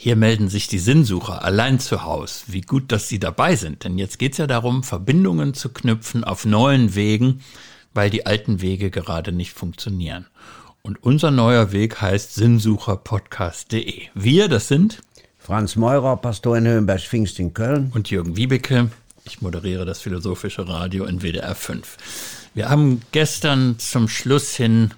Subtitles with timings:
[0.00, 2.44] Hier melden sich die Sinnsucher allein zu Haus.
[2.46, 6.44] Wie gut, dass Sie dabei sind, denn jetzt geht's ja darum, Verbindungen zu knüpfen auf
[6.44, 7.40] neuen Wegen,
[7.94, 10.26] weil die alten Wege gerade nicht funktionieren.
[10.82, 14.02] Und unser neuer Weg heißt sinnsucherpodcast.de.
[14.14, 15.00] Wir, das sind
[15.36, 17.90] Franz Meurer, Pastor in Höhenberg-Pfingst in Köln.
[17.92, 18.92] Und Jürgen Wiebeke.
[19.24, 21.96] Ich moderiere das Philosophische Radio in WDR 5.
[22.54, 24.94] Wir haben gestern zum Schluss hin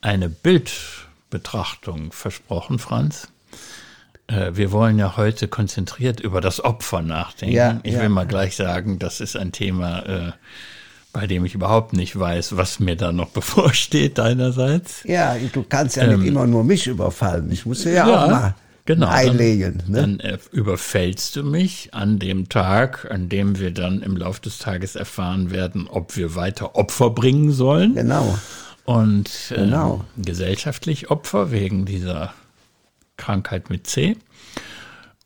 [0.00, 3.26] eine Bildbetrachtung versprochen, Franz.
[4.28, 7.54] Äh, wir wollen ja heute konzentriert über das Opfer nachdenken.
[7.54, 8.02] Ja, ich ja.
[8.02, 10.32] will mal gleich sagen, das ist ein Thema, äh,
[11.12, 15.02] bei dem ich überhaupt nicht weiß, was mir da noch bevorsteht deinerseits.
[15.04, 17.50] Ja, du kannst ja ähm, nicht immer nur mich überfallen.
[17.50, 19.82] Ich muss ja, ja auch mal genau, einlegen.
[19.86, 20.18] Dann, ne?
[20.18, 24.58] dann äh, überfällst du mich an dem Tag, an dem wir dann im Laufe des
[24.58, 27.94] Tages erfahren werden, ob wir weiter Opfer bringen sollen.
[27.94, 28.38] Genau.
[28.84, 30.04] Und äh, genau.
[30.18, 32.34] gesellschaftlich Opfer wegen dieser
[33.18, 34.16] Krankheit mit C.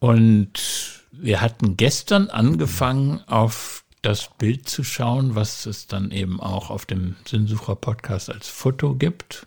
[0.00, 6.70] Und wir hatten gestern angefangen, auf das Bild zu schauen, was es dann eben auch
[6.70, 9.46] auf dem Sinnsucher-Podcast als Foto gibt.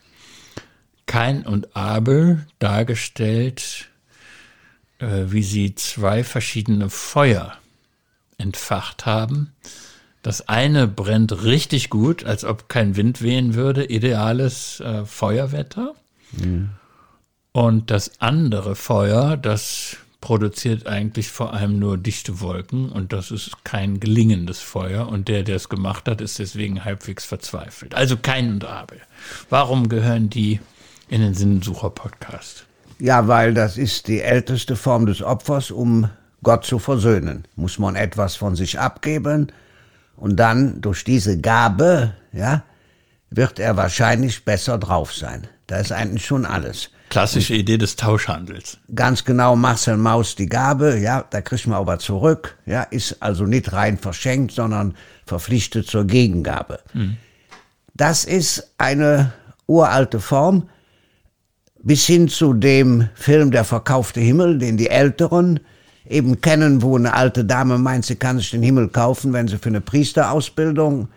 [1.08, 3.90] Kain und Abel dargestellt,
[5.00, 7.58] äh, wie sie zwei verschiedene Feuer
[8.38, 9.54] entfacht haben.
[10.24, 15.94] Das eine brennt richtig gut, als ob kein Wind wehen würde, ideales äh, Feuerwetter.
[16.32, 16.72] Mhm.
[17.56, 23.64] Und das andere Feuer, das produziert eigentlich vor allem nur dichte Wolken und das ist
[23.64, 27.96] kein gelingendes Feuer und der, der es gemacht hat, ist deswegen halbwegs verzweifelt.
[27.96, 29.00] Also kein und.
[29.50, 30.60] Warum gehören die
[31.08, 32.66] in den Sinnsucher-Podcast?
[33.00, 36.10] Ja, weil das ist die älteste Form des Opfers, um
[36.44, 37.46] Gott zu versöhnen.
[37.56, 39.54] Muss man etwas von sich abgeben
[40.18, 42.64] und dann durch diese Gabe, ja,
[43.30, 45.48] wird er wahrscheinlich besser drauf sein.
[45.68, 46.90] Da ist eigentlich schon alles.
[47.16, 48.78] Klassische Idee des Tauschhandels.
[48.94, 53.46] Ganz genau, Marcel Maus die Gabe, ja, da kriegt man aber zurück, ja, ist also
[53.46, 56.80] nicht rein verschenkt, sondern verpflichtet zur Gegengabe.
[56.94, 57.16] Mhm.
[57.94, 59.32] Das ist eine
[59.66, 60.68] uralte Form,
[61.82, 65.62] bis hin zu dem Film Der verkaufte Himmel, den die Älteren
[66.06, 69.58] eben kennen, wo eine alte Dame meint, sie kann sich den Himmel kaufen, wenn sie
[69.58, 71.08] für eine Priesterausbildung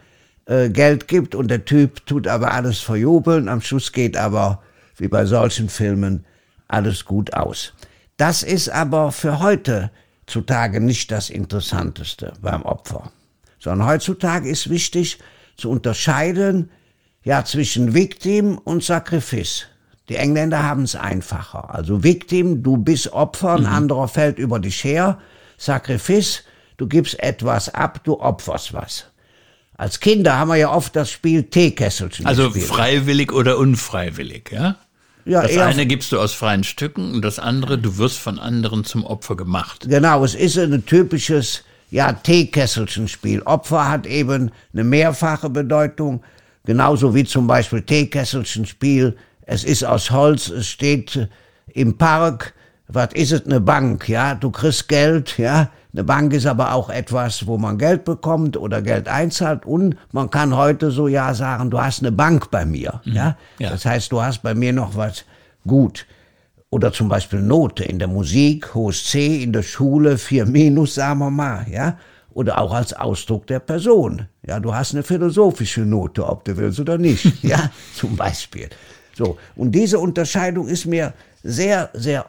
[0.47, 4.63] äh, Geld gibt und der Typ tut aber alles verjubeln, am Schluss geht aber
[4.99, 6.25] wie bei solchen Filmen
[6.69, 7.73] alles gut aus.
[8.17, 9.91] Das ist aber für heute
[10.27, 13.11] zutage nicht das Interessanteste beim Opfer,
[13.59, 15.19] sondern heutzutage ist wichtig
[15.57, 16.71] zu unterscheiden
[17.25, 19.67] ja zwischen Victim und Sakrifice.
[20.09, 21.75] Die Engländer haben es einfacher.
[21.75, 23.67] Also Victim, du bist Opfer, ein mhm.
[23.67, 25.19] anderer fällt über dich her.
[25.59, 26.45] Sakrifice,
[26.79, 29.07] du gibst etwas ab, du opferst was.
[29.77, 32.67] Als Kinder haben wir ja oft das Spiel Teekesselchen Also gespielt.
[32.67, 34.77] freiwillig oder unfreiwillig, ja?
[35.25, 38.85] Ja, das eine gibst du aus freien Stücken und das andere, du wirst von anderen
[38.85, 39.87] zum Opfer gemacht.
[39.89, 43.43] Genau, es ist ein typisches ja, Teekesselchen-Spiel.
[43.43, 46.23] Opfer hat eben eine mehrfache Bedeutung,
[46.65, 49.17] genauso wie zum Beispiel Teekesselchen-Spiel.
[49.43, 51.29] Es ist aus Holz, es steht
[51.69, 52.55] im Park.
[52.89, 54.09] Was ist es, eine Bank?
[54.09, 58.57] Ja, du kriegst Geld, ja, eine Bank ist aber auch etwas, wo man Geld bekommt
[58.57, 62.65] oder Geld einzahlt und man kann heute so ja sagen, du hast eine Bank bei
[62.65, 63.01] mir.
[63.05, 63.13] Mhm.
[63.15, 63.37] Ja?
[63.59, 63.71] ja?
[63.71, 65.25] Das heißt, du hast bei mir noch was
[65.67, 66.07] gut.
[66.71, 71.19] Oder zum Beispiel Note in der Musik, hohes C, in der Schule, vier Minus, sagen
[71.19, 71.99] wir mal, ja.
[72.31, 74.29] Oder auch als Ausdruck der Person.
[74.47, 77.27] Ja, du hast eine philosophische Note, ob du willst oder nicht.
[77.43, 78.69] ja, zum Beispiel.
[79.17, 79.37] So.
[79.57, 82.27] Und diese Unterscheidung ist mir sehr, sehr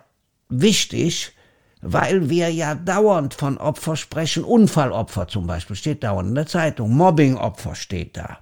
[0.48, 1.34] wichtig,
[1.82, 4.44] weil wir ja dauernd von Opfer sprechen.
[4.44, 6.96] Unfallopfer zum Beispiel steht dauernd in der Zeitung.
[6.96, 8.40] Mobbingopfer steht da.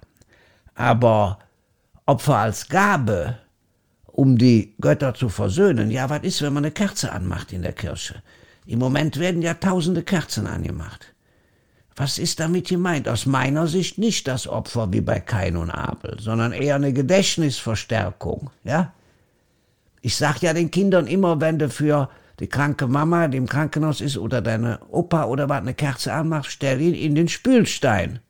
[0.74, 1.38] Aber
[2.06, 3.38] Opfer als Gabe,
[4.06, 5.90] um die Götter zu versöhnen.
[5.90, 8.22] Ja, was ist, wenn man eine Kerze anmacht in der Kirche?
[8.66, 11.14] Im Moment werden ja tausende Kerzen angemacht.
[11.96, 13.08] Was ist damit gemeint?
[13.08, 18.50] Aus meiner Sicht nicht das Opfer wie bei Kain und Abel, sondern eher eine Gedächtnisverstärkung,
[18.62, 18.92] ja?
[20.00, 22.08] Ich sag ja den Kindern immer, wenn du für
[22.40, 26.50] die kranke Mama, die im Krankenhaus ist, oder deine Opa oder was eine Kerze anmacht,
[26.50, 28.20] stell ihn in den Spülstein.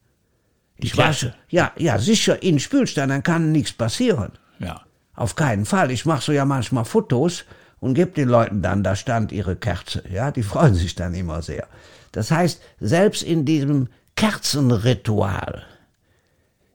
[0.76, 1.34] Ich wasche.
[1.48, 4.32] Ja, ja, sicher, in den Spülstein, dann kann nichts passieren.
[4.58, 4.82] Ja.
[5.14, 5.90] Auf keinen Fall.
[5.90, 7.44] Ich mache so ja manchmal Fotos
[7.80, 10.04] und gebe den Leuten dann, da stand ihre Kerze.
[10.10, 11.66] Ja, die freuen sich dann immer sehr.
[12.12, 15.64] Das heißt, selbst in diesem Kerzenritual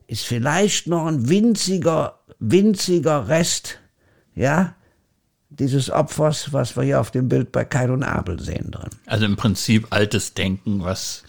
[0.08, 3.80] ist vielleicht noch ein winziger, winziger Rest,
[4.36, 4.76] ja,
[5.60, 8.90] dieses Opfers, was wir hier auf dem Bild bei Kain und Abel sehen drin.
[9.06, 11.24] Also im Prinzip altes Denken, was,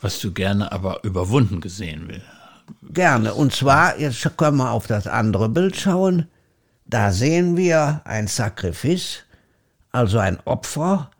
[0.00, 2.22] was du gerne aber überwunden gesehen will.
[2.82, 3.34] Gerne.
[3.34, 6.28] Und zwar, jetzt können wir auf das andere Bild schauen.
[6.86, 9.24] Da sehen wir ein Sakrifice,
[9.92, 11.10] Also ein Opfer,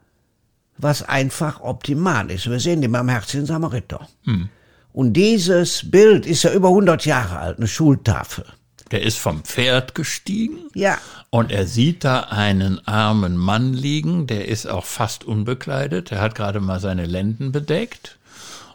[0.79, 2.49] was einfach optimal ist.
[2.49, 4.09] Wir sehen den barmherzigen Samariter.
[4.25, 4.49] Hm.
[4.93, 8.45] Und dieses Bild ist ja über 100 Jahre alt, eine Schultafel.
[8.91, 10.59] Der ist vom Pferd gestiegen.
[10.75, 10.99] Ja.
[11.31, 16.11] Und er sieht da einen armen Mann liegen, der ist auch fast unbekleidet.
[16.11, 18.19] Der hat gerade mal seine Lenden bedeckt.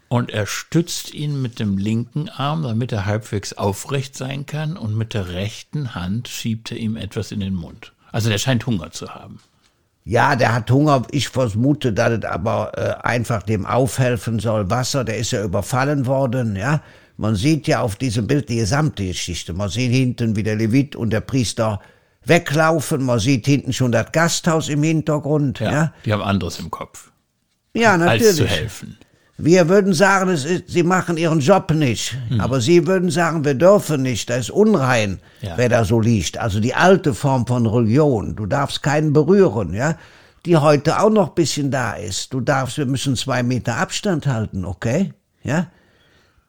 [0.07, 4.77] Und er stützt ihn mit dem linken Arm, damit er halbwegs aufrecht sein kann.
[4.77, 7.91] Und mit der rechten Hand schiebt er ihm etwas in den Mund.
[8.11, 9.39] Also der scheint Hunger zu haben.
[10.05, 11.01] Ja, der hat Hunger.
[11.09, 14.69] Ich vermute, dass es aber äh, einfach dem aufhelfen soll.
[14.69, 16.81] Wasser, der ist ja überfallen worden, ja.
[17.17, 19.53] Man sieht ja auf diesem Bild die gesamte Geschichte.
[19.53, 21.79] Man sieht hinten, wie der Levit und der Priester
[22.25, 23.05] weglaufen.
[23.05, 25.59] Man sieht hinten schon das Gasthaus im Hintergrund.
[25.59, 25.93] Ja, ja.
[26.05, 27.11] Die haben anderes im Kopf.
[27.73, 28.27] Ja, natürlich.
[28.27, 28.97] Als zu helfen.
[29.37, 32.15] Wir würden sagen, es ist, sie machen ihren Job nicht.
[32.29, 32.39] Hm.
[32.39, 34.29] Aber sie würden sagen, wir dürfen nicht.
[34.29, 35.57] Da ist unrein, ja.
[35.57, 36.37] wer da so liegt.
[36.37, 38.35] Also die alte Form von Religion.
[38.35, 39.97] Du darfst keinen berühren, ja.
[40.45, 42.33] Die heute auch noch bisschen da ist.
[42.33, 45.13] Du darfst, wir müssen zwei Meter Abstand halten, okay?
[45.43, 45.67] Ja.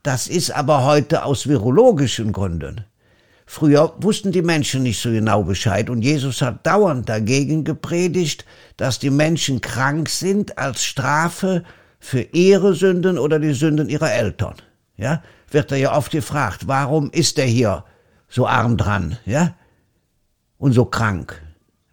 [0.06, 2.84] Das ist aber heute aus virologischen Gründen.
[3.44, 8.44] Früher wussten die Menschen nicht so genau Bescheid und Jesus hat dauernd dagegen gepredigt,
[8.76, 11.64] dass die Menschen krank sind als Strafe
[11.98, 14.54] für ihre Sünden oder die Sünden ihrer Eltern.
[14.96, 17.84] Ja, wird er ja oft gefragt, warum ist er hier
[18.28, 19.56] so arm dran, ja?
[20.56, 21.42] Und so krank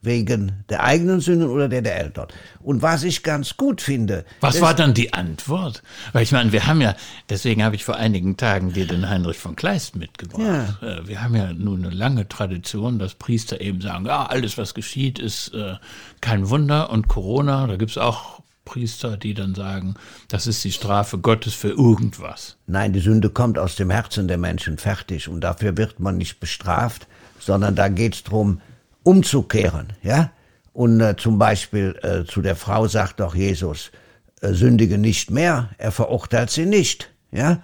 [0.04, 2.28] wegen der eigenen Sünden oder der der Eltern.
[2.60, 4.26] Und was ich ganz gut finde.
[4.42, 5.82] Was war dann die Antwort?
[6.12, 6.96] Weil ich meine, wir haben ja,
[7.30, 10.42] deswegen habe ich vor einigen Tagen dir den Heinrich von Kleist mitgebracht.
[10.82, 10.88] Ja.
[10.88, 14.74] Äh, wir haben ja nun eine lange Tradition, dass Priester eben sagen, ja, alles, was
[14.74, 15.76] geschieht, ist äh,
[16.20, 19.96] kein Wunder und Corona, da gibt es auch Priester, die dann sagen,
[20.28, 22.58] das ist die Strafe Gottes für irgendwas.
[22.68, 26.40] Nein, die Sünde kommt aus dem Herzen der Menschen fertig und dafür wird man nicht
[26.40, 27.08] bestraft,
[27.40, 28.62] sondern da geht es darum,
[29.04, 30.32] umzukehren, ja.
[30.74, 33.92] Und äh, zum Beispiel äh, zu der Frau sagt doch Jesus,
[34.42, 37.62] äh, sündige nicht mehr, er verurteilt sie nicht, ja.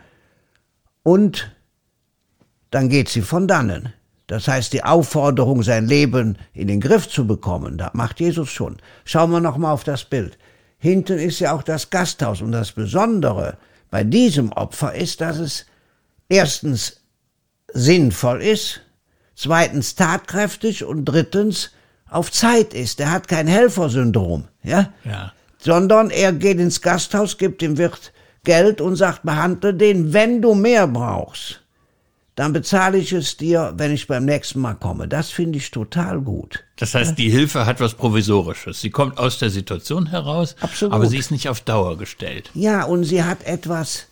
[1.03, 1.51] Und
[2.71, 3.93] dann geht sie von dannen.
[4.27, 8.77] Das heißt, die Aufforderung, sein Leben in den Griff zu bekommen, da macht Jesus schon.
[9.03, 10.37] Schauen wir noch mal auf das Bild.
[10.77, 13.57] Hinten ist ja auch das Gasthaus und das Besondere
[13.89, 15.65] bei diesem Opfer ist, dass es
[16.29, 17.01] erstens
[17.73, 18.81] sinnvoll ist,
[19.39, 21.71] zweitens tatkräftig und drittens
[22.09, 22.99] auf Zeit ist.
[22.99, 24.91] Er hat kein Helfersyndrom, ja?
[25.05, 25.33] Ja.
[25.57, 28.11] Sondern er geht ins Gasthaus, gibt dem Wirt
[28.43, 31.61] Geld und sagt, behandle den, wenn du mehr brauchst.
[32.35, 35.09] Dann bezahle ich es dir, wenn ich beim nächsten Mal komme.
[35.09, 36.63] Das finde ich total gut.
[36.77, 38.79] Das heißt, die Hilfe hat was Provisorisches.
[38.79, 40.93] Sie kommt aus der Situation heraus, Absolut.
[40.93, 42.49] aber sie ist nicht auf Dauer gestellt.
[42.53, 44.07] Ja, und sie hat etwas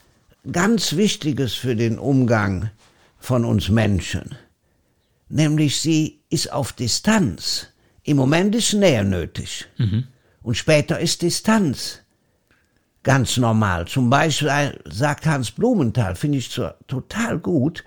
[0.52, 2.70] ganz Wichtiges für den Umgang
[3.18, 4.36] von uns Menschen
[5.30, 7.68] nämlich sie ist auf Distanz.
[8.04, 9.66] Im Moment ist Nähe nötig.
[9.78, 10.06] Mhm.
[10.42, 12.00] Und später ist Distanz
[13.08, 13.88] ganz normal.
[13.88, 17.86] Zum Beispiel sagt Hans Blumenthal, finde ich total gut,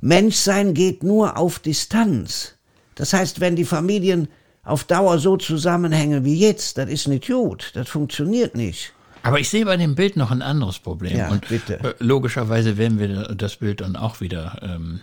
[0.00, 2.54] Menschsein geht nur auf Distanz.
[2.94, 4.28] Das heißt, wenn die Familien
[4.62, 8.92] auf Dauer so zusammenhängen wie jetzt, das ist nicht gut, das funktioniert nicht.
[9.24, 11.16] Aber ich sehe bei dem Bild noch ein anderes Problem.
[11.16, 11.80] Ja, und bitte.
[11.80, 15.00] Äh, logischerweise werden wir das Bild dann auch wieder ähm,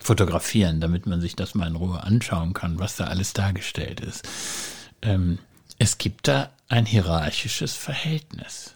[0.00, 4.28] fotografieren, damit man sich das mal in Ruhe anschauen kann, was da alles dargestellt ist.
[5.02, 5.38] Ähm,
[5.78, 8.74] es gibt da ein hierarchisches Verhältnis.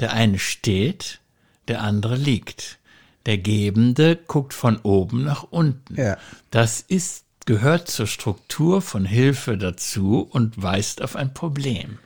[0.00, 1.20] Der eine steht,
[1.68, 2.78] der andere liegt.
[3.26, 5.96] Der Gebende guckt von oben nach unten.
[5.96, 6.16] Ja.
[6.50, 11.98] Das ist, gehört zur Struktur von Hilfe dazu und weist auf ein Problem.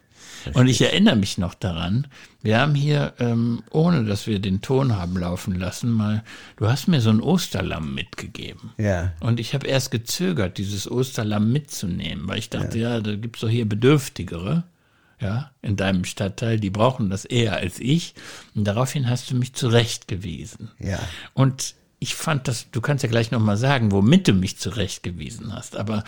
[0.54, 2.06] Und ich erinnere mich noch daran,
[2.42, 6.22] wir haben hier, ähm, ohne dass wir den Ton haben laufen lassen, mal,
[6.56, 8.72] du hast mir so ein Osterlamm mitgegeben.
[8.78, 9.12] Ja.
[9.20, 13.40] Und ich habe erst gezögert, dieses Osterlamm mitzunehmen, weil ich dachte, ja, ja da gibt's
[13.40, 14.64] doch hier Bedürftigere,
[15.20, 18.14] ja, in deinem Stadtteil, die brauchen das eher als ich.
[18.54, 20.70] Und daraufhin hast du mich zurechtgewiesen.
[20.78, 20.98] Ja.
[21.34, 25.76] Und ich fand das, du kannst ja gleich nochmal sagen, womit du mich zurechtgewiesen hast,
[25.76, 26.04] aber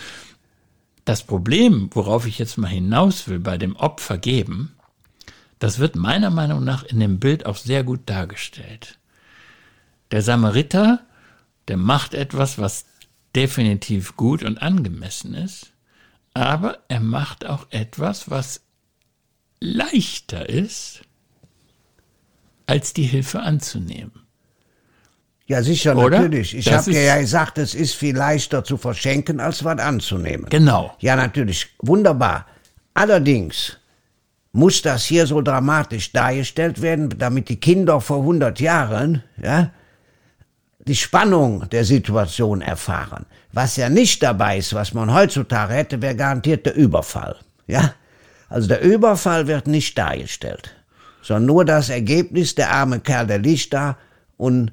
[1.04, 4.76] das Problem, worauf ich jetzt mal hinaus will, bei dem Opfer geben,
[5.58, 8.98] das wird meiner Meinung nach in dem Bild auch sehr gut dargestellt.
[10.10, 11.00] Der Samariter,
[11.68, 12.84] der macht etwas, was
[13.34, 15.72] definitiv gut und angemessen ist,
[16.34, 18.62] aber er macht auch etwas, was
[19.60, 21.02] leichter ist,
[22.66, 24.21] als die Hilfe anzunehmen.
[25.46, 26.18] Ja, sicher, Oder?
[26.20, 26.56] natürlich.
[26.56, 30.46] Ich habe dir ja gesagt, es ist viel leichter zu verschenken, als was anzunehmen.
[30.48, 30.94] Genau.
[31.00, 31.68] Ja, natürlich.
[31.80, 32.46] Wunderbar.
[32.94, 33.76] Allerdings
[34.52, 39.70] muss das hier so dramatisch dargestellt werden, damit die Kinder vor 100 Jahren, ja,
[40.86, 43.26] die Spannung der Situation erfahren.
[43.52, 47.36] Was ja nicht dabei ist, was man heutzutage hätte, wäre garantiert der Überfall.
[47.66, 47.94] Ja?
[48.48, 50.74] Also der Überfall wird nicht dargestellt,
[51.22, 53.96] sondern nur das Ergebnis, der arme Kerl, der liegt da
[54.36, 54.72] und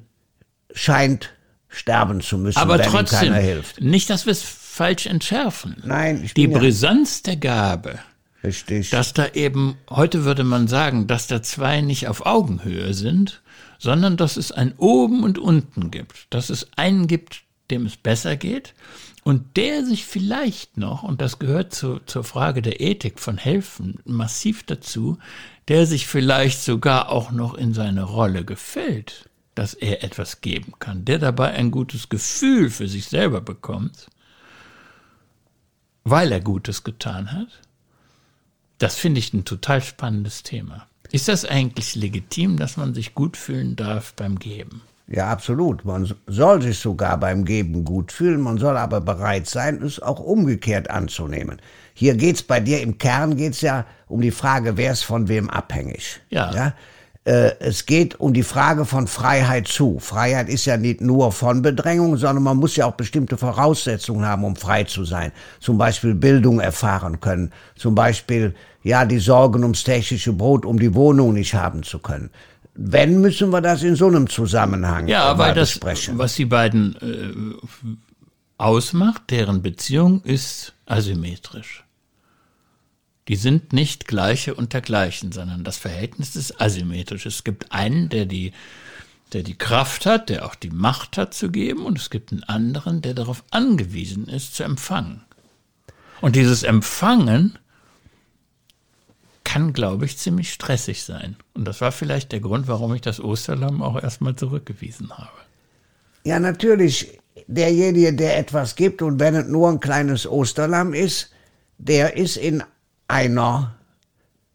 [0.74, 1.30] scheint
[1.68, 3.80] sterben zu müssen, Aber wenn trotzdem, ihm keiner hilft.
[3.80, 5.76] nicht, dass wir es falsch entschärfen.
[5.84, 7.98] Nein, ich Die bin ja- Brisanz der Gabe,
[8.42, 8.90] Richtig.
[8.90, 13.42] dass da eben, heute würde man sagen, dass da zwei nicht auf Augenhöhe sind,
[13.78, 16.26] sondern dass es ein Oben und Unten gibt.
[16.30, 18.74] Dass es einen gibt, dem es besser geht
[19.22, 24.00] und der sich vielleicht noch, und das gehört zu, zur Frage der Ethik von Helfen
[24.04, 25.18] massiv dazu,
[25.68, 29.29] der sich vielleicht sogar auch noch in seine Rolle gefällt,
[29.60, 34.06] dass er etwas geben kann, der dabei ein gutes Gefühl für sich selber bekommt,
[36.02, 37.60] weil er Gutes getan hat.
[38.78, 40.86] Das finde ich ein total spannendes Thema.
[41.12, 44.80] Ist das eigentlich legitim, dass man sich gut fühlen darf beim Geben?
[45.08, 45.84] Ja, absolut.
[45.84, 50.20] Man soll sich sogar beim Geben gut fühlen, man soll aber bereit sein, es auch
[50.20, 51.60] umgekehrt anzunehmen.
[51.92, 55.50] Hier geht's bei dir im Kern geht's ja um die Frage, wer ist von wem
[55.50, 56.22] abhängig.
[56.30, 56.50] Ja.
[56.54, 56.74] ja?
[57.24, 59.98] Äh, es geht um die Frage von Freiheit zu.
[59.98, 64.42] Freiheit ist ja nicht nur von Bedrängung, sondern man muss ja auch bestimmte Voraussetzungen haben,
[64.44, 65.30] um frei zu sein.
[65.60, 67.52] Zum Beispiel Bildung erfahren können.
[67.76, 72.30] Zum Beispiel, ja, die Sorgen ums tägliche Brot, um die Wohnung nicht haben zu können.
[72.74, 76.16] Wenn, müssen wir das in so einem Zusammenhang Ja, weil das, besprechen.
[76.16, 77.94] was die beiden äh,
[78.56, 81.84] ausmacht, deren Beziehung ist asymmetrisch.
[83.28, 87.26] Die sind nicht gleiche unter gleichen, sondern das Verhältnis ist asymmetrisch.
[87.26, 88.52] Es gibt einen, der die,
[89.32, 92.44] der die Kraft hat, der auch die Macht hat zu geben, und es gibt einen
[92.44, 95.22] anderen, der darauf angewiesen ist, zu empfangen.
[96.20, 97.58] Und dieses Empfangen
[99.44, 101.36] kann, glaube ich, ziemlich stressig sein.
[101.54, 105.30] Und das war vielleicht der Grund, warum ich das Osterlamm auch erstmal zurückgewiesen habe.
[106.24, 111.30] Ja, natürlich, derjenige, der etwas gibt, und wenn es nur ein kleines Osterlamm ist,
[111.78, 112.62] der ist in
[113.10, 113.74] einer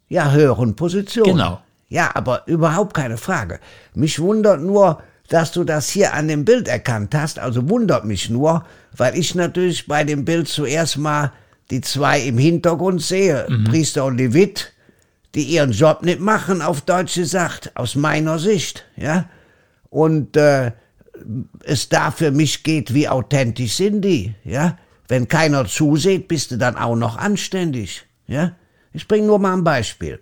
[0.07, 1.25] ja, höheren Position.
[1.25, 1.61] Genau.
[1.89, 3.59] Ja, aber überhaupt keine Frage.
[3.93, 7.39] Mich wundert nur, dass du das hier an dem Bild erkannt hast.
[7.39, 11.31] Also wundert mich nur, weil ich natürlich bei dem Bild zuerst mal
[11.71, 14.73] die zwei im Hintergrund sehe, Priester und Levit,
[15.33, 19.29] die ihren Job nicht machen, auf Deutsch gesagt, aus meiner Sicht, ja.
[19.89, 20.71] Und äh,
[21.63, 24.77] es da für mich geht, wie authentisch sind die, ja.
[25.07, 28.53] Wenn keiner zusieht, bist du dann auch noch anständig, ja.
[28.93, 30.19] Ich bringe nur mal ein Beispiel.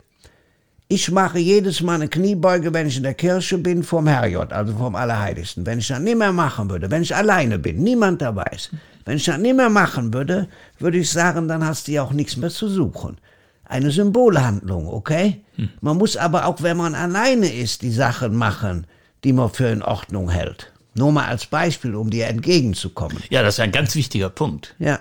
[0.88, 4.76] Ich mache jedes Mal eine Kniebeuge, wenn ich in der Kirche bin, vom Herrgott, also
[4.76, 5.66] vom Allerheiligsten.
[5.66, 8.72] Wenn ich das nicht mehr machen würde, wenn ich alleine bin, niemand dabei ist,
[9.06, 10.48] wenn ich das nicht mehr machen würde,
[10.80, 13.18] würde ich sagen, dann hast du ja auch nichts mehr zu suchen.
[13.66, 15.42] Eine Symbolhandlung, okay?
[15.82, 18.86] Man muss aber auch, wenn man alleine ist, die Sachen machen,
[19.24, 20.72] die man für in Ordnung hält.
[20.96, 23.18] Nur mal als Beispiel, um dir entgegenzukommen.
[23.30, 24.76] Ja, das ist ein ganz wichtiger Punkt.
[24.78, 25.00] Ja,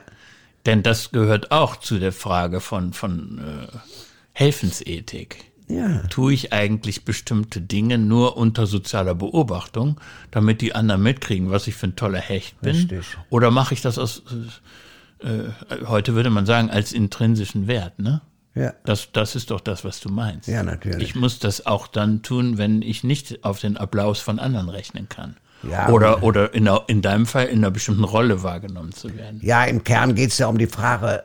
[0.66, 3.76] Denn das gehört auch zu der Frage von, von äh,
[4.32, 5.44] Helfensethik.
[5.68, 6.02] ja.
[6.08, 10.00] Tue ich eigentlich bestimmte Dinge nur unter sozialer Beobachtung,
[10.30, 12.76] damit die anderen mitkriegen, was ich für ein toller Hecht bin?
[12.76, 13.04] Richtig.
[13.30, 14.22] Oder mache ich das aus,
[15.20, 15.48] äh,
[15.86, 18.22] heute würde man sagen, als intrinsischen Wert, ne?
[18.54, 18.74] Ja.
[18.84, 20.46] Das, das ist doch das, was du meinst.
[20.46, 21.02] Ja, natürlich.
[21.02, 25.08] Ich muss das auch dann tun, wenn ich nicht auf den Applaus von anderen rechnen
[25.08, 25.36] kann.
[25.70, 29.40] Ja, oder oder in, einer- in deinem Fall in einer bestimmten Rolle wahrgenommen zu werden.
[29.42, 31.24] Ja, im Kern geht's ja um die Frage,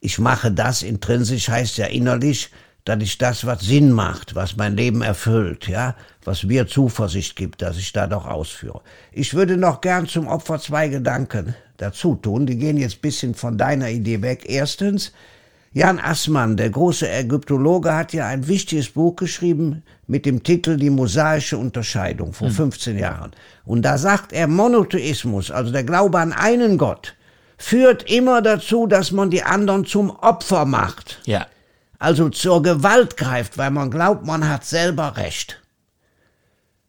[0.00, 2.50] ich mache das intrinsisch, heißt ja innerlich,
[2.84, 7.60] dass ich das, was Sinn macht, was mein Leben erfüllt, ja, was mir Zuversicht gibt,
[7.62, 8.82] dass ich da doch ausführe.
[9.12, 13.58] Ich würde noch gern zum Opfer zwei Gedanken dazu tun, die gehen jetzt bisschen von
[13.58, 14.44] deiner Idee weg.
[14.46, 15.12] Erstens,
[15.76, 20.88] Jan Assmann, der große Ägyptologe, hat ja ein wichtiges Buch geschrieben mit dem Titel Die
[20.88, 23.32] mosaische Unterscheidung vor 15 Jahren.
[23.66, 27.14] Und da sagt er, Monotheismus, also der Glaube an einen Gott,
[27.58, 31.20] führt immer dazu, dass man die anderen zum Opfer macht.
[31.26, 31.46] Ja.
[31.98, 35.60] Also zur Gewalt greift, weil man glaubt, man hat selber Recht.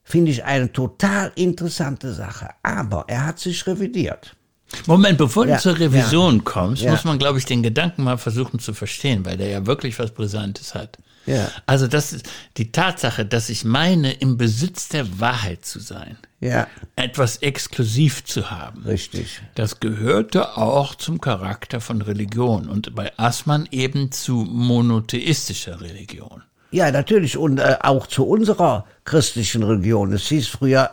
[0.01, 2.51] Finde ich eine total interessante Sache.
[2.63, 4.37] Aber er hat sich revidiert.
[4.85, 6.91] Moment, bevor Ja, du zur Revision kommst, Ja.
[6.91, 10.11] muss man, glaube ich, den Gedanken mal versuchen zu verstehen, weil der ja wirklich was
[10.11, 10.97] Brisantes hat.
[11.25, 11.49] Ja.
[11.65, 16.67] Also das ist die Tatsache, dass ich meine, im Besitz der Wahrheit zu sein, Ja,
[16.95, 18.83] etwas exklusiv zu haben.
[18.85, 19.41] richtig.
[19.55, 26.43] Das gehörte auch zum Charakter von Religion und bei Assmann eben zu monotheistischer Religion.
[26.71, 27.37] Ja, natürlich.
[27.37, 30.11] Und äh, auch zu unserer christlichen Religion.
[30.13, 30.91] Es hieß früher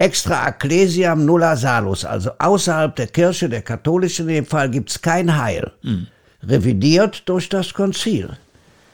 [0.00, 2.04] extra ecclesiam nulla salus.
[2.04, 5.72] Also außerhalb der Kirche, der katholischen in dem Fall, gibt's kein Heil.
[6.42, 8.36] Revidiert durch das Konzil.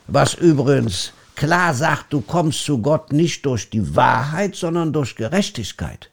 [0.08, 6.10] Was übrigens klar sagt, du kommst zu Gott nicht durch die Wahrheit, sondern durch Gerechtigkeit.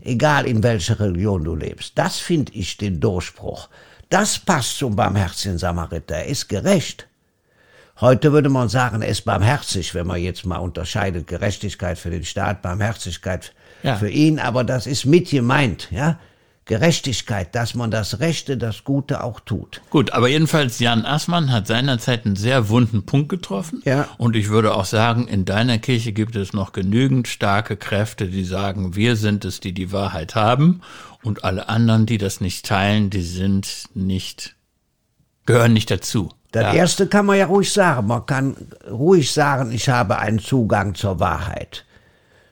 [0.00, 1.92] Egal in welcher Religion du lebst.
[1.94, 3.70] Das finde ich den Durchbruch.
[4.10, 6.16] Das passt zum barmherzigen Samariter.
[6.16, 7.08] Er ist gerecht.
[8.02, 12.24] Heute würde man sagen, er ist barmherzig, wenn man jetzt mal unterscheidet, Gerechtigkeit für den
[12.24, 13.52] Staat, Barmherzigkeit
[13.82, 13.96] ja.
[13.96, 16.18] für ihn, aber das ist mit gemeint, ja.
[16.66, 19.80] Gerechtigkeit, dass man das Rechte, das Gute auch tut.
[19.88, 23.82] Gut, aber jedenfalls Jan Assmann hat seinerzeit einen sehr wunden Punkt getroffen.
[23.84, 24.08] Ja.
[24.18, 28.42] Und ich würde auch sagen, in deiner Kirche gibt es noch genügend starke Kräfte, die
[28.42, 30.82] sagen, wir sind es, die die Wahrheit haben.
[31.22, 34.56] Und alle anderen, die das nicht teilen, die sind nicht,
[35.46, 36.30] gehören nicht dazu.
[36.50, 36.74] Das ja.
[36.74, 38.08] erste kann man ja ruhig sagen.
[38.08, 38.56] Man kann
[38.90, 41.85] ruhig sagen, ich habe einen Zugang zur Wahrheit.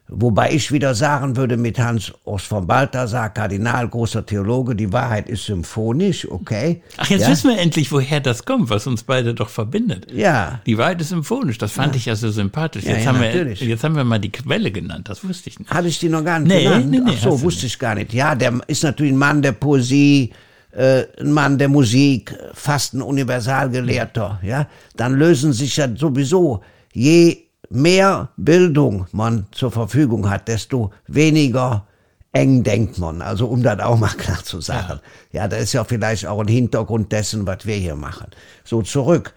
[0.09, 5.31] Wobei ich wieder sagen würde mit Hans Ost von Balthasar, Kardinal, großer Theologe, die Wahrheit
[5.31, 6.83] ist symphonisch, okay.
[6.99, 7.31] Ach, jetzt ja?
[7.31, 10.13] wissen wir endlich, woher das kommt, was uns beide doch verbindet.
[10.13, 10.61] Ja.
[10.67, 11.97] Die Wahrheit ist symphonisch, das fand ja.
[11.97, 12.85] ich ja so sympathisch.
[12.85, 13.63] Jetzt, ja, haben natürlich.
[13.63, 15.71] wir, jetzt haben wir mal die Quelle genannt, das wusste ich nicht.
[15.71, 16.91] Hatte ich die noch gar nicht nee, genannt?
[16.91, 18.13] Nee, nee, Ach so, wusste ich gar nicht.
[18.13, 20.33] Ja, der ist natürlich ein Mann der Poesie,
[20.73, 24.69] äh, ein Mann der Musik, fast ein Universalgelehrter, ja.
[24.97, 26.61] Dann lösen sich ja sowieso
[26.93, 27.44] je
[27.75, 31.87] mehr Bildung man zur Verfügung hat, desto weniger
[32.33, 33.23] eng denkt man.
[33.23, 35.01] Also um das auch mal klar zu sagen.
[35.33, 38.27] Ja, ja das ist ja vielleicht auch ein Hintergrund dessen, was wir hier machen.
[38.65, 39.35] So zurück.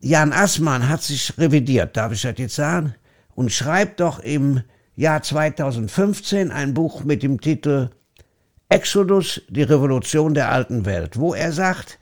[0.00, 2.94] Jan Assmann hat sich revidiert, darf ich das jetzt sagen?
[3.34, 4.62] Und schreibt doch im
[4.96, 7.90] Jahr 2015 ein Buch mit dem Titel
[8.70, 11.98] Exodus, die Revolution der alten Welt, wo er sagt,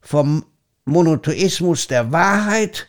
[0.00, 0.44] vom
[0.84, 2.88] Monotheismus der Wahrheit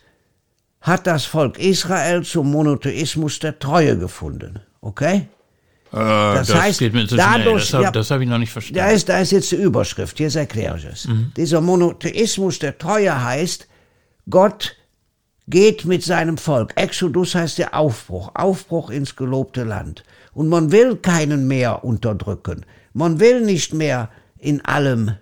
[0.82, 4.60] hat das Volk Israel zum Monotheismus der Treue gefunden.
[4.80, 5.28] Okay?
[5.92, 8.52] Äh, das, das, heißt, geht mir zu dadurch, das habe ja, hab ich noch nicht
[8.52, 8.78] verstanden.
[8.78, 11.06] Da ist, da ist jetzt die Überschrift, jetzt erkläre ich es.
[11.06, 11.32] Mhm.
[11.36, 13.68] Dieser Monotheismus der Treue heißt,
[14.28, 14.76] Gott
[15.46, 16.72] geht mit seinem Volk.
[16.76, 20.02] Exodus heißt der Aufbruch, Aufbruch ins gelobte Land.
[20.32, 22.64] Und man will keinen mehr unterdrücken.
[22.94, 24.08] Man will nicht mehr
[24.38, 25.12] in allem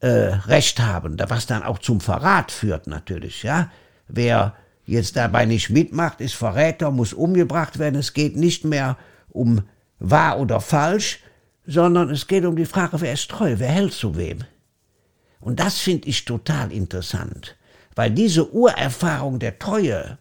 [0.00, 3.42] äh, Recht haben, was dann auch zum Verrat führt natürlich.
[3.42, 3.70] Ja,
[4.08, 4.54] wer
[4.86, 7.96] jetzt dabei nicht mitmacht, ist Verräter, muss umgebracht werden.
[7.96, 8.96] Es geht nicht mehr
[9.30, 9.62] um
[9.98, 11.20] wahr oder falsch,
[11.66, 14.38] sondern es geht um die Frage, wer ist treu, wer hält zu wem.
[15.40, 17.56] Und das finde ich total interessant,
[17.94, 20.18] weil diese Urerfahrung der Treue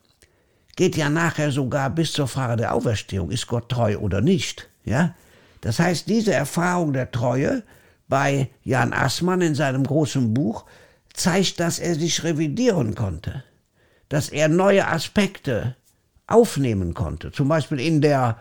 [0.76, 5.16] geht ja nachher sogar bis zur Frage der Auferstehung, ist Gott treu oder nicht, ja?
[5.62, 7.62] Das heißt, diese Erfahrung der Treue
[8.08, 10.66] bei Jan Assmann in seinem großen Buch
[11.14, 13.44] zeigt, dass er sich revidieren konnte
[14.12, 15.78] dass er neue Aspekte
[16.28, 17.32] aufnehmen konnte.
[17.32, 18.38] Zum Beispiel in der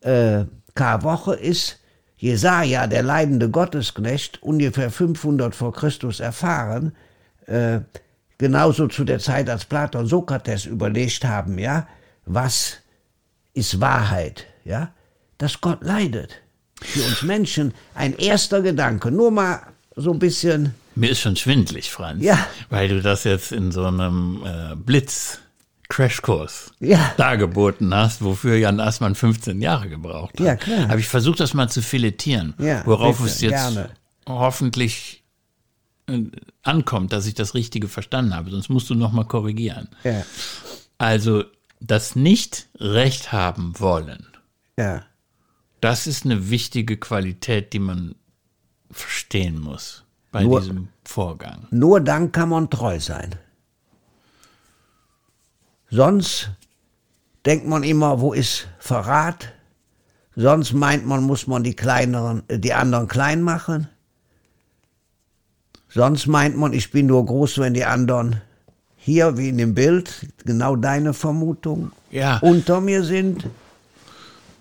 [0.00, 1.78] äh, Karwoche ist
[2.16, 6.96] Jesaja, der leidende Gottesknecht, ungefähr 500 vor Christus erfahren,
[7.46, 7.82] äh,
[8.36, 11.86] genauso zu der Zeit, als Platon Sokrates überlegt haben, ja,
[12.26, 12.78] was
[13.54, 14.92] ist Wahrheit, ja,
[15.38, 16.32] dass Gott leidet.
[16.80, 19.60] Für uns Menschen ein erster Gedanke, nur mal
[19.94, 22.22] so ein bisschen mir ist schon schwindlig, Franz.
[22.22, 22.46] Ja.
[22.70, 25.38] Weil du das jetzt in so einem äh, Blitz
[25.88, 27.12] Crashkurs ja.
[27.18, 30.46] dargeboten hast, wofür Jan Assmann 15 Jahre gebraucht hat.
[30.46, 30.88] Ja, klar.
[30.88, 33.90] Habe ich versucht, das mal zu filetieren, ja, worauf bitte, es jetzt gerne.
[34.26, 35.22] hoffentlich
[36.06, 36.22] äh,
[36.62, 38.50] ankommt, dass ich das Richtige verstanden habe.
[38.50, 39.88] Sonst musst du noch mal korrigieren.
[40.02, 40.24] Ja.
[40.96, 41.44] Also
[41.80, 44.28] das Nicht-Recht haben wollen,
[44.78, 45.04] ja.
[45.82, 48.14] das ist eine wichtige Qualität, die man
[48.90, 51.66] verstehen muss bei nur, diesem Vorgang.
[51.70, 53.36] Nur dann kann man treu sein.
[55.90, 56.50] Sonst
[57.44, 59.52] denkt man immer, wo ist Verrat?
[60.34, 63.88] Sonst meint man, muss man die kleineren, äh, die anderen klein machen.
[65.90, 68.40] Sonst meint man, ich bin nur groß, wenn die anderen
[68.96, 72.38] hier, wie in dem Bild, genau deine Vermutung, ja.
[72.38, 73.46] unter mir sind.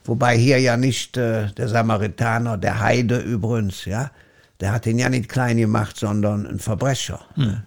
[0.04, 4.12] Wobei hier ja nicht äh, der Samaritaner, der Heide übrigens, ja,
[4.62, 7.20] der hat ihn ja nicht klein gemacht, sondern ein Verbrecher.
[7.34, 7.64] Hm.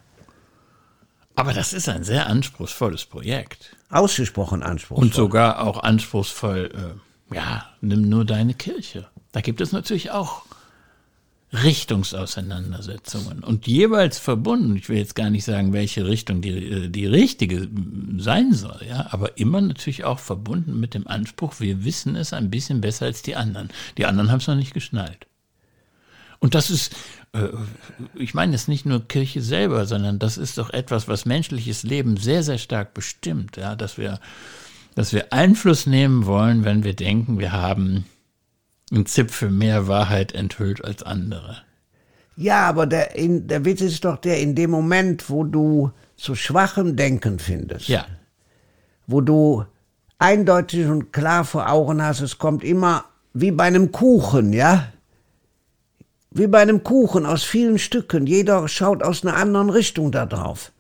[1.37, 3.77] Aber das ist ein sehr anspruchsvolles Projekt.
[3.91, 5.05] Ausgesprochen anspruchsvoll.
[5.05, 6.71] Und sogar auch anspruchsvoll,
[7.31, 9.09] äh, ja, nimm nur deine Kirche.
[9.33, 10.43] Da gibt es natürlich auch
[11.53, 14.77] Richtungsauseinandersetzungen und jeweils verbunden.
[14.77, 17.69] Ich will jetzt gar nicht sagen, welche Richtung die, äh, die richtige
[18.19, 22.51] sein soll, ja, aber immer natürlich auch verbunden mit dem Anspruch, wir wissen es ein
[22.51, 23.71] bisschen besser als die anderen.
[23.99, 25.27] Die anderen haben es noch nicht geschnallt.
[26.45, 26.95] Und das ist,
[27.33, 27.49] äh,
[28.15, 32.19] ich meine es nicht nur Kirche selber, sondern das ist doch etwas, was menschliches Leben
[32.19, 34.21] sehr, sehr stark bestimmt, ja, dass wir,
[34.95, 38.05] dass wir Einfluss nehmen wollen, wenn wir denken, wir haben
[38.93, 41.63] einen Zipfel mehr Wahrheit enthüllt als andere.
[42.37, 46.35] Ja, aber der, in, der Witz ist doch der, in dem Moment, wo du zu
[46.35, 48.05] schwachem Denken findest, ja.
[49.07, 49.65] wo du
[50.19, 54.89] eindeutig und klar vor Augen hast, es kommt immer wie bei einem Kuchen, ja,
[56.35, 58.27] wie bei einem Kuchen aus vielen Stücken.
[58.27, 60.73] Jeder schaut aus einer anderen Richtung da drauf.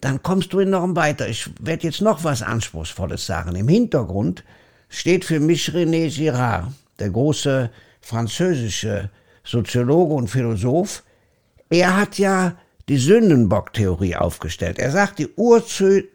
[0.00, 1.28] dann kommst du enorm weiter.
[1.28, 3.56] Ich werde jetzt noch was Anspruchsvolles sagen.
[3.56, 4.44] Im Hintergrund
[4.88, 7.70] steht für mich René Girard, der große
[8.00, 9.10] französische
[9.44, 11.02] Soziologe und Philosoph.
[11.68, 12.56] Er hat ja
[12.88, 14.78] die Sündenbock-Theorie aufgestellt.
[14.78, 15.28] Er sagt, die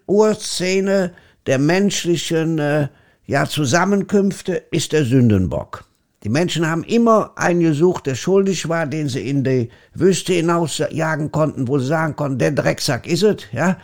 [0.07, 1.11] Urszene
[1.45, 2.87] der menschlichen äh,
[3.25, 5.85] ja, Zusammenkünfte ist der Sündenbock.
[6.23, 11.31] Die Menschen haben immer einen gesucht, der schuldig war, den sie in die Wüste hinausjagen
[11.31, 13.77] konnten, wo sie sagen konnten, der Drecksack ist es, ja,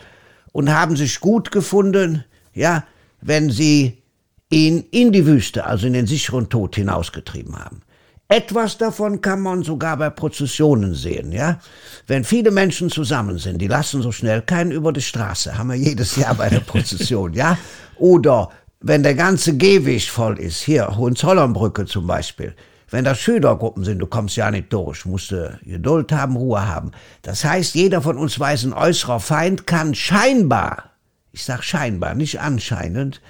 [0.52, 2.24] und haben sich gut gefunden,
[2.54, 2.84] ja,
[3.20, 4.02] wenn sie
[4.48, 7.82] ihn in die Wüste, also in den sicheren Tod hinausgetrieben haben.
[8.28, 11.58] Etwas davon kann man sogar bei Prozessionen sehen, ja.
[12.06, 15.76] Wenn viele Menschen zusammen sind, die lassen so schnell keinen über die Straße, haben wir
[15.76, 17.58] jedes Jahr bei der Prozession, ja.
[17.96, 18.50] Oder
[18.80, 22.54] wenn der ganze Gehweg voll ist, hier Hohenzollernbrücke zum Beispiel,
[22.88, 26.90] wenn das Schülergruppen sind, du kommst ja nicht durch, musst du Geduld haben, Ruhe haben.
[27.22, 30.90] Das heißt, jeder von uns weiß, ein äußerer Feind kann scheinbar,
[31.30, 33.20] ich sag scheinbar, nicht anscheinend,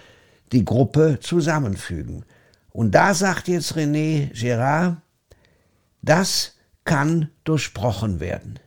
[0.52, 2.24] die Gruppe zusammenfügen.
[2.70, 4.96] Und da sagt jetzt René Girard,
[6.00, 8.58] das kann durchbrochen werden.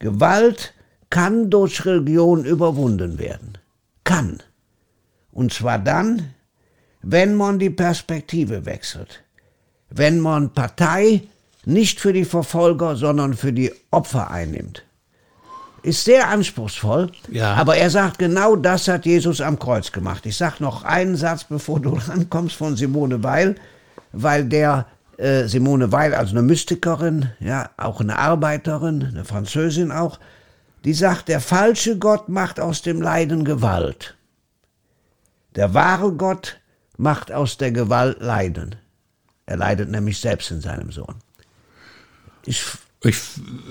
[0.00, 0.74] Gewalt
[1.10, 3.58] kann durch Religion überwunden werden.
[4.02, 4.42] Kann.
[5.34, 6.30] Und zwar dann,
[7.02, 9.22] wenn man die Perspektive wechselt.
[9.90, 11.24] Wenn man Partei
[11.66, 14.84] nicht für die Verfolger, sondern für die Opfer einnimmt
[15.84, 17.10] ist sehr anspruchsvoll.
[17.30, 17.54] Ja.
[17.54, 20.24] Aber er sagt, genau das hat Jesus am Kreuz gemacht.
[20.24, 23.56] Ich sage noch einen Satz, bevor du rankommst von Simone Weil,
[24.12, 24.86] weil der
[25.18, 30.18] äh, Simone Weil, also eine Mystikerin, ja, auch eine Arbeiterin, eine Französin auch,
[30.84, 34.16] die sagt, der falsche Gott macht aus dem Leiden Gewalt.
[35.54, 36.60] Der wahre Gott
[36.96, 38.76] macht aus der Gewalt Leiden.
[39.46, 41.16] Er leidet nämlich selbst in seinem Sohn.
[42.46, 42.62] Ich
[43.04, 43.18] ich,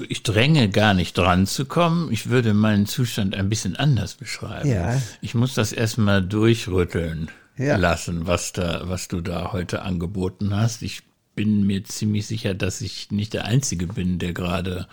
[0.10, 2.12] ich dränge gar nicht dran zu kommen.
[2.12, 4.69] Ich würde meinen Zustand ein bisschen anders beschreiben.
[4.69, 5.02] Ja.
[5.22, 7.78] Ich muss das erstmal durchrütteln ja.
[7.78, 10.84] lassen, was da, was du da heute angeboten hast.
[10.84, 11.02] Ich
[11.36, 14.88] bin mir ziemlich sicher, dass ich nicht der Einzige bin, der gerade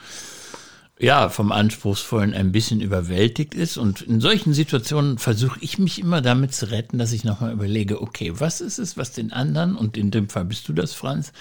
[1.01, 3.79] ja, vom Anspruchsvollen ein bisschen überwältigt ist.
[3.79, 8.03] Und in solchen Situationen versuche ich mich immer damit zu retten, dass ich nochmal überlege,
[8.03, 11.33] okay, was ist es, was den anderen, und in dem Fall bist du das, Franz,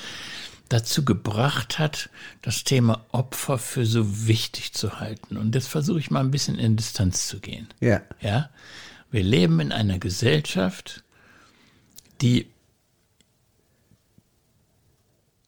[0.69, 2.10] dazu gebracht hat,
[2.41, 5.36] das Thema Opfer für so wichtig zu halten.
[5.36, 7.67] Und jetzt versuche ich mal ein bisschen in Distanz zu gehen.
[7.82, 8.02] Ja.
[8.22, 8.50] Ja.
[9.12, 11.04] Wir leben in einer Gesellschaft,
[12.22, 12.48] die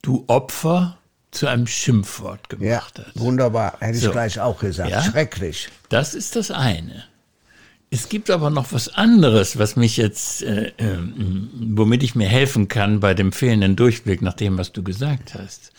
[0.02, 0.98] du Opfer
[1.32, 2.68] zu einem Schimpfwort gemacht
[2.98, 3.12] ja, hat.
[3.14, 4.06] Wunderbar, hätte so.
[4.06, 4.90] ich gleich auch gesagt.
[4.90, 5.02] Ja?
[5.02, 5.68] Schrecklich.
[5.88, 7.04] Das ist das eine.
[7.90, 10.98] Es gibt aber noch was anderes, was mich jetzt, äh, äh,
[11.52, 15.72] womit ich mir helfen kann bei dem fehlenden Durchblick nach dem, was du gesagt hast.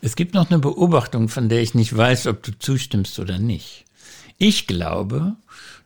[0.00, 3.84] Es gibt noch eine Beobachtung, von der ich nicht weiß, ob du zustimmst oder nicht.
[4.38, 5.34] Ich glaube,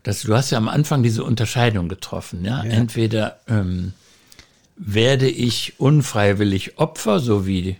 [0.04, 2.62] dass du hast ja am Anfang diese Unterscheidung getroffen, ja.
[2.62, 2.70] ja.
[2.70, 3.94] Entweder ähm,
[4.76, 7.78] werde ich unfreiwillig Opfer, so wie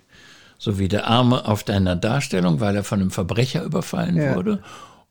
[0.59, 4.35] so wie der Arme auf deiner Darstellung, weil er von einem Verbrecher überfallen ja.
[4.35, 4.63] wurde,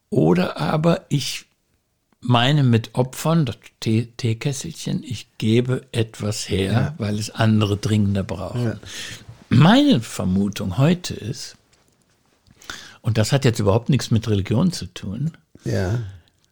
[0.10, 1.45] oder aber ich
[2.21, 6.93] meine mit Opfern, das Teekesselchen, ich gebe etwas her, ja.
[6.97, 8.63] weil es andere dringender brauchen.
[8.63, 8.75] Ja.
[9.49, 11.58] Meine Vermutung heute ist,
[13.01, 15.32] und das hat jetzt überhaupt nichts mit Religion zu tun,
[15.65, 15.99] ja.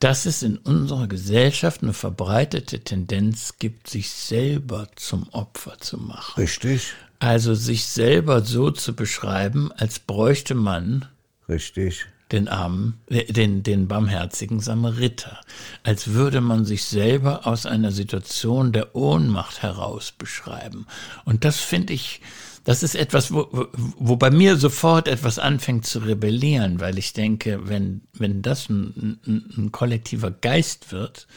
[0.01, 6.41] Dass es in unserer Gesellschaft eine verbreitete Tendenz gibt, sich selber zum Opfer zu machen.
[6.41, 6.93] Richtig.
[7.19, 11.05] Also sich selber so zu beschreiben, als bräuchte man
[11.47, 15.39] Richtig den armen, äh, den, den barmherzigen Samariter,
[15.83, 20.87] als würde man sich selber aus einer Situation der Ohnmacht heraus beschreiben.
[21.25, 22.21] Und das finde ich,
[22.63, 27.67] das ist etwas, wo, wo bei mir sofort etwas anfängt zu rebellieren, weil ich denke,
[27.67, 31.27] wenn, wenn das ein, ein, ein kollektiver Geist wird,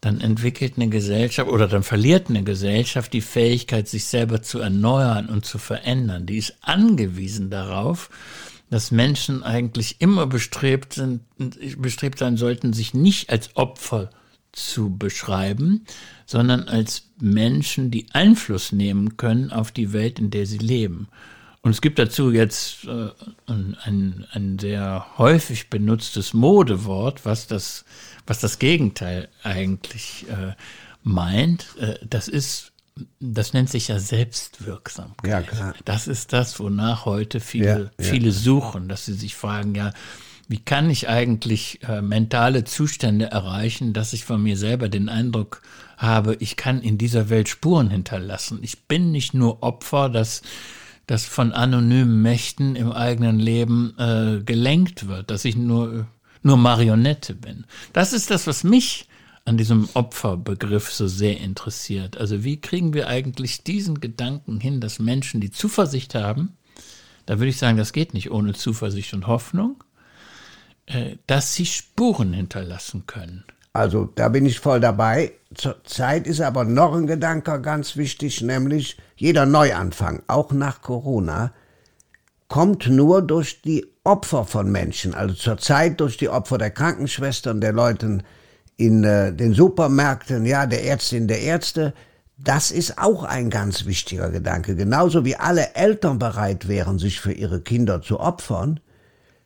[0.00, 5.28] dann entwickelt eine Gesellschaft oder dann verliert eine Gesellschaft die Fähigkeit, sich selber zu erneuern
[5.28, 6.26] und zu verändern.
[6.26, 8.10] Die ist angewiesen darauf,
[8.70, 11.22] dass Menschen eigentlich immer bestrebt sind,
[11.78, 14.10] bestrebt sein sollten, sich nicht als Opfer
[14.54, 15.84] zu beschreiben,
[16.26, 21.08] sondern als Menschen, die Einfluss nehmen können auf die Welt, in der sie leben.
[21.62, 23.08] Und es gibt dazu jetzt äh,
[23.46, 27.84] ein, ein sehr häufig benutztes Modewort, was das,
[28.26, 30.52] was das Gegenteil eigentlich äh,
[31.02, 31.68] meint.
[31.78, 32.72] Äh, das ist
[33.18, 35.28] das nennt sich ja Selbstwirksamkeit.
[35.28, 35.74] Ja, klar.
[35.84, 39.92] Das ist das, wonach heute viele, ja, viele suchen, dass sie sich fragen, ja,
[40.48, 45.62] wie kann ich eigentlich äh, mentale Zustände erreichen, dass ich von mir selber den Eindruck
[45.96, 48.58] habe, ich kann in dieser Welt Spuren hinterlassen.
[48.62, 50.42] Ich bin nicht nur Opfer, das,
[51.06, 56.06] das von anonymen Mächten im eigenen Leben äh, gelenkt wird, dass ich nur
[56.44, 57.64] nur Marionette bin.
[57.92, 59.08] Das ist das, was mich
[59.44, 62.16] an diesem Opferbegriff so sehr interessiert.
[62.16, 66.56] Also wie kriegen wir eigentlich diesen Gedanken hin, dass Menschen, die Zuversicht haben,
[67.26, 69.82] da würde ich sagen, das geht nicht ohne Zuversicht und Hoffnung,
[71.26, 73.44] dass sie Spuren hinterlassen können.
[73.72, 75.32] Also da bin ich voll dabei.
[75.54, 81.52] Zurzeit ist aber noch ein Gedanke ganz wichtig, nämlich jeder Neuanfang, auch nach Corona,
[82.48, 87.72] kommt nur durch die Opfer von Menschen, also zurzeit durch die Opfer der Krankenschwestern, der
[87.72, 88.18] Leute
[88.76, 91.94] in äh, den Supermärkten, ja, der Ärztin, der Ärzte.
[92.36, 94.76] Das ist auch ein ganz wichtiger Gedanke.
[94.76, 98.80] Genauso wie alle Eltern bereit wären, sich für ihre Kinder zu opfern,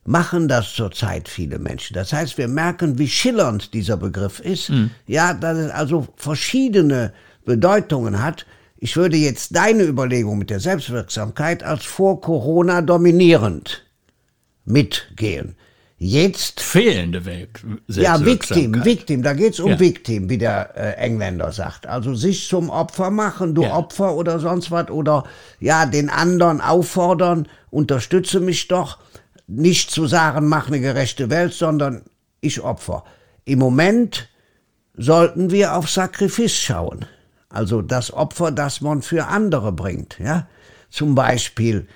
[0.08, 1.92] machen das zurzeit viele Menschen.
[1.92, 4.70] Das heißt, wir merken, wie schillernd dieser Begriff ist.
[4.70, 4.90] Mhm.
[5.06, 7.12] Ja, dass es also verschiedene
[7.44, 8.46] Bedeutungen hat.
[8.78, 13.84] Ich würde jetzt deine Überlegung mit der Selbstwirksamkeit als vor Corona dominierend
[14.64, 15.56] mitgehen.
[15.98, 17.60] Jetzt fehlende Welt.
[17.88, 19.80] Ja, Victim, Victim, da geht's um ja.
[19.80, 21.86] Victim, wie der äh, Engländer sagt.
[21.86, 23.74] Also sich zum Opfer machen, du ja.
[23.74, 25.24] Opfer oder sonst was oder
[25.60, 28.98] ja, den anderen auffordern, unterstütze mich doch
[29.48, 32.02] nicht zu sagen, mach eine gerechte Welt, sondern
[32.40, 33.04] ich opfer.
[33.44, 34.28] Im Moment
[34.94, 37.06] sollten wir auf Sakrifis schauen.
[37.48, 40.18] Also das Opfer, das man für andere bringt.
[40.18, 40.46] Ja?
[40.90, 41.88] Zum Beispiel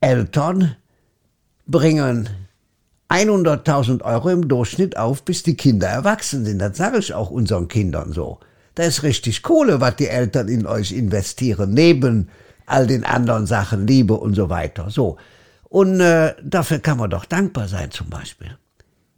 [0.00, 0.74] Eltern
[1.66, 2.30] bringen
[3.10, 6.60] 100.000 Euro im Durchschnitt auf, bis die Kinder erwachsen sind.
[6.60, 8.40] Das sage ich auch unseren Kindern so.
[8.74, 12.30] Da ist richtig Kohle, was die Eltern in euch investieren, neben
[12.66, 14.88] all den anderen Sachen, Liebe und so weiter.
[14.90, 15.18] So.
[15.70, 18.58] Und äh, dafür kann man doch dankbar sein zum Beispiel.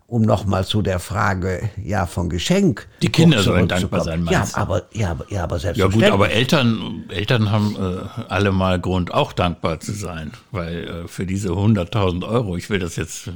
[0.06, 2.86] Um nochmal zu der Frage ja von Geschenk.
[3.00, 6.02] Die Kinder sollen dankbar sein, meinst ja, aber ja, ja, aber selbstverständlich.
[6.02, 10.86] Ja gut, aber Eltern, Eltern haben äh, alle mal Grund auch dankbar zu sein, weil
[10.86, 13.30] äh, für diese 100.000 Euro, ich will das jetzt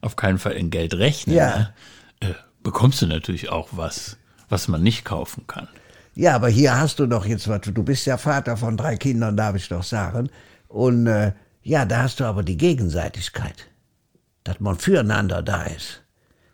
[0.00, 1.58] auf keinen Fall in Geld rechnen, ja.
[1.58, 1.74] ne?
[2.20, 4.16] äh, bekommst du natürlich auch was,
[4.48, 5.66] was man nicht kaufen kann.
[6.14, 7.62] Ja, aber hier hast du doch jetzt was.
[7.62, 10.30] Du bist ja Vater von drei Kindern, darf ich doch sagen.
[10.68, 11.32] Und äh,
[11.64, 13.66] ja, da hast du aber die Gegenseitigkeit,
[14.44, 16.02] dass man füreinander da ist,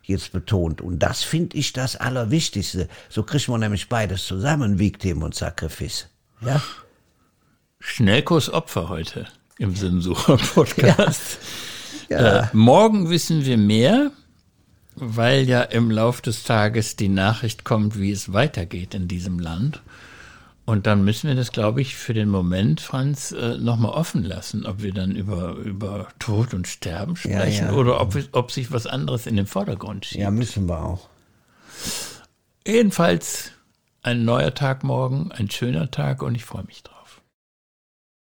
[0.05, 0.81] jetzt betont.
[0.81, 2.89] Und das finde ich das Allerwichtigste.
[3.09, 6.07] So kriegt man nämlich beides zusammen, Victim und Sakrifis.
[6.41, 6.63] Ja?
[7.81, 9.27] Schnellkurs Opfer heute
[9.59, 11.39] im Sinnsucher-Podcast.
[12.09, 12.21] Ja.
[12.21, 12.41] Ja.
[12.41, 14.11] Äh, morgen wissen wir mehr,
[14.97, 19.81] weil ja im Lauf des Tages die Nachricht kommt, wie es weitergeht in diesem Land.
[20.67, 24.67] Und dann müssen wir das, glaube ich, für den Moment, Franz, äh, nochmal offen lassen,
[24.67, 27.77] ob wir dann über, über Tod und Sterben sprechen ja, ja.
[27.77, 30.21] oder ob, ob sich was anderes in den Vordergrund schiebt.
[30.21, 31.09] Ja, müssen wir auch.
[32.67, 33.53] Jedenfalls
[34.03, 37.00] ein neuer Tag morgen, ein schöner Tag und ich freue mich drauf.